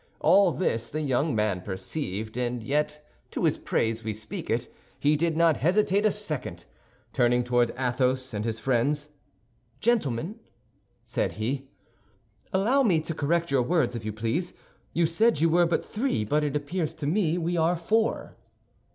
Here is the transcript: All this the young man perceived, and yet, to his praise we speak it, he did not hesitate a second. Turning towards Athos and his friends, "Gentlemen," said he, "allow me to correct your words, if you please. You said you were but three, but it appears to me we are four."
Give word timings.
All 0.19 0.51
this 0.51 0.89
the 0.89 1.01
young 1.03 1.35
man 1.35 1.61
perceived, 1.61 2.35
and 2.35 2.63
yet, 2.63 3.05
to 3.29 3.43
his 3.43 3.59
praise 3.59 4.03
we 4.03 4.15
speak 4.15 4.49
it, 4.49 4.67
he 4.99 5.15
did 5.15 5.37
not 5.37 5.57
hesitate 5.57 6.07
a 6.07 6.09
second. 6.09 6.65
Turning 7.13 7.43
towards 7.43 7.69
Athos 7.77 8.33
and 8.33 8.43
his 8.43 8.59
friends, 8.59 9.09
"Gentlemen," 9.79 10.39
said 11.03 11.33
he, 11.33 11.67
"allow 12.51 12.81
me 12.81 12.99
to 13.01 13.13
correct 13.13 13.51
your 13.51 13.61
words, 13.61 13.95
if 13.95 14.03
you 14.03 14.11
please. 14.11 14.53
You 14.91 15.05
said 15.05 15.39
you 15.39 15.49
were 15.49 15.67
but 15.67 15.85
three, 15.85 16.25
but 16.25 16.43
it 16.43 16.55
appears 16.55 16.95
to 16.95 17.05
me 17.05 17.37
we 17.37 17.55
are 17.55 17.75
four." 17.77 18.35